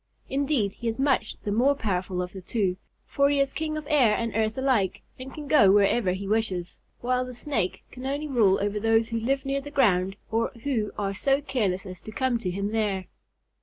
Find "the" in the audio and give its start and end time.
1.43-1.51, 2.33-2.41, 7.23-7.35, 9.61-9.69